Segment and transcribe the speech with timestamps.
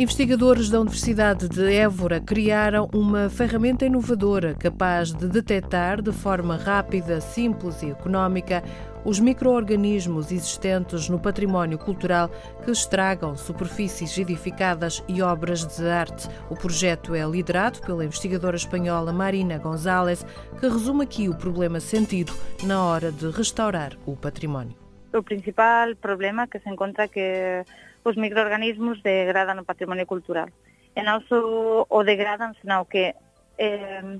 [0.00, 7.20] Investigadores da Universidade de Évora criaram uma ferramenta inovadora capaz de detectar de forma rápida,
[7.20, 8.62] simples e económica
[9.04, 12.30] os micro-organismos existentes no património cultural
[12.64, 16.28] que estragam superfícies edificadas e obras de arte.
[16.48, 20.24] O projeto é liderado pela investigadora espanhola Marina González,
[20.60, 24.76] que resume aqui o problema sentido na hora de restaurar o património.
[25.12, 27.64] O principal problema que se encontra que
[28.04, 30.50] os microorganismos degradan o patrimonio cultural.
[30.94, 31.40] E non só
[31.86, 33.14] o degradan, senón que
[33.58, 34.18] eh,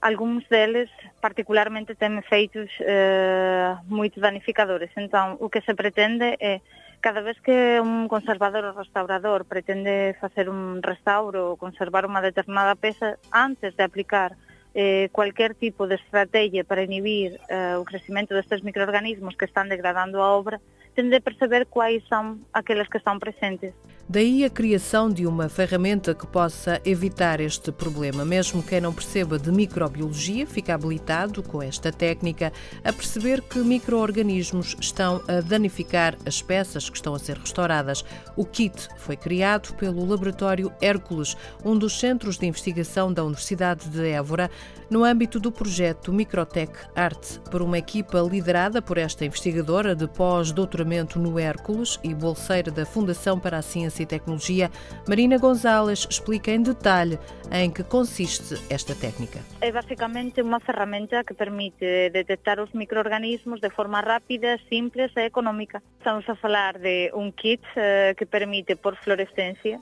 [0.00, 0.90] algúns deles
[1.20, 4.90] particularmente ten efeitos eh, moito danificadores.
[4.94, 6.62] Entón, o que se pretende é
[7.00, 12.74] cada vez que un conservador ou restaurador pretende facer un restauro ou conservar unha determinada
[12.74, 14.34] peza antes de aplicar
[14.74, 20.20] eh, cualquier tipo de estrategia para inhibir eh, o crecimento destes microorganismos que están degradando
[20.20, 20.60] a obra,
[20.96, 23.74] tende de perceber quais são aqueles que estão presentes.
[24.08, 28.24] Daí a criação de uma ferramenta que possa evitar este problema.
[28.24, 32.52] Mesmo quem não perceba de microbiologia fica habilitado com esta técnica
[32.84, 38.04] a perceber que microorganismos estão a danificar as peças que estão a ser restauradas.
[38.36, 44.08] O kit foi criado pelo Laboratório Hércules, um dos centros de investigação da Universidade de
[44.08, 44.48] Évora,
[44.88, 50.85] no âmbito do projeto Microtech Art, por uma equipa liderada por esta investigadora de pós-doutoramento
[51.16, 54.70] no Hércules e bolseira da Fundação para a Ciência e Tecnologia,
[55.08, 57.18] Marina Gonzalez explica em detalhe
[57.50, 59.40] em que consiste esta técnica.
[59.60, 65.82] É basicamente uma ferramenta que permite detectar os microorganismos de forma rápida, simples e económica.
[65.98, 69.80] Estamos a falar de um kit uh, que permite por fluorescência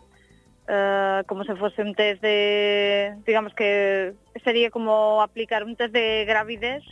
[0.67, 6.25] Uh, como se fose un test de, digamos que sería como aplicar un test de
[6.25, 6.83] gravidez,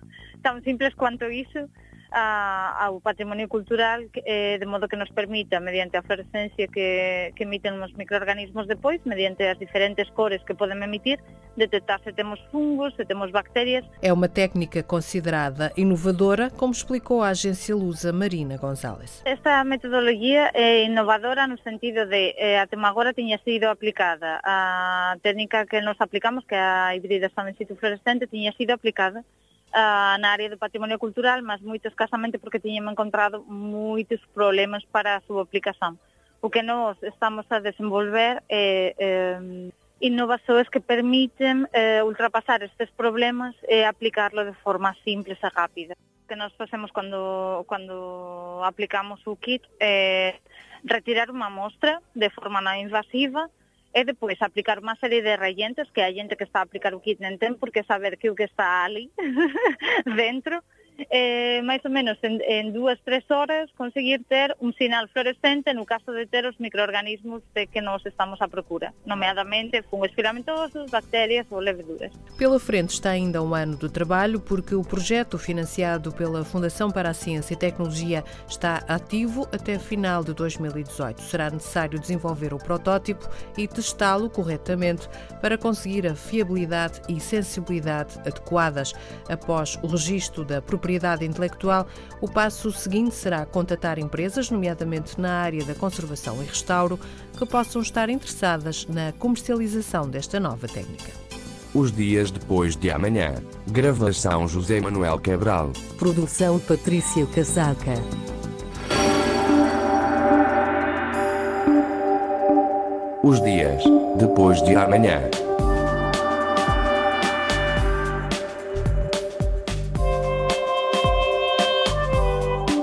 [0.42, 1.70] tan simples cuanto iso,
[2.12, 7.44] a, ao patrimonio cultural eh, de modo que nos permita, mediante a fluorescencia que, que
[7.44, 11.18] emiten os microorganismos depois, mediante as diferentes cores que podem emitir,
[11.56, 13.84] detectar se temos fungos, se temos bactérias.
[14.00, 19.22] É uma técnica considerada inovadora, como explicou a agência Lusa Marina González.
[19.24, 24.40] Esta metodologia é inovadora no sentido de, eh, até agora tinha sido aplicada.
[24.44, 29.24] A técnica que nos aplicamos, que é a hibridação in situ fluorescente, tinha sido aplicada
[29.72, 35.16] uh, na área do patrimonio cultural, mas moito escasamente porque tiñemos encontrado moitos problemas para
[35.16, 35.98] a súa aplicación.
[36.44, 39.70] O que nós estamos a desenvolver é eh,
[40.02, 45.94] innovações que permiten eh, ultrapasar estes problemas e aplicarlo de forma simples e rápida.
[45.94, 50.34] O que nós facemos quando, quando aplicamos o kit é
[50.82, 53.46] retirar unha amostra de forma non invasiva,
[53.92, 57.00] e depois aplicar unha serie de rellentes que a xente que está a aplicar o
[57.04, 59.12] kit nenten porque saber que o que está ali
[60.16, 60.64] dentro
[61.10, 65.86] eh, máis ou menos en, en dúas, tres horas conseguir ter un sinal fluorescente no
[65.86, 71.46] caso de ter os microorganismos de que nos estamos a procura, nomeadamente fungos filamentosos, bactérias
[71.50, 72.12] ou leveduras.
[72.36, 77.10] Pela frente está ainda um ano de trabalho porque o projeto financiado pela Fundação para
[77.10, 81.22] a Ciência e Tecnologia está ativo até final de 2018.
[81.22, 85.08] Será necessário desenvolver o protótipo e testá-lo corretamente
[85.40, 88.92] para conseguir a fiabilidade e sensibilidade adequadas.
[89.28, 91.86] Após o registro da propriedade propriedade intelectual,
[92.20, 96.98] o passo seguinte será contatar empresas, nomeadamente na área da conservação e restauro,
[97.38, 101.12] que possam estar interessadas na comercialização desta nova técnica.
[101.72, 103.34] Os dias depois de amanhã.
[103.70, 105.70] Gravação José Manuel Cabral.
[105.96, 107.94] Produção Patrícia Casaca.
[113.22, 113.84] Os dias
[114.18, 115.30] depois de amanhã.